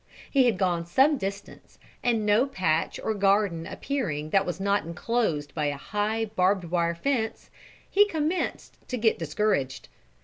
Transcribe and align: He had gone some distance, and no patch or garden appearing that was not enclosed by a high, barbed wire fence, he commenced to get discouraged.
He 0.31 0.45
had 0.47 0.57
gone 0.57 0.87
some 0.87 1.19
distance, 1.19 1.77
and 2.01 2.25
no 2.25 2.47
patch 2.47 2.99
or 3.03 3.13
garden 3.13 3.67
appearing 3.67 4.31
that 4.31 4.47
was 4.47 4.59
not 4.59 4.83
enclosed 4.83 5.53
by 5.53 5.65
a 5.65 5.77
high, 5.77 6.25
barbed 6.25 6.63
wire 6.65 6.95
fence, 6.95 7.51
he 7.87 8.07
commenced 8.07 8.79
to 8.87 8.97
get 8.97 9.19
discouraged. 9.19 9.89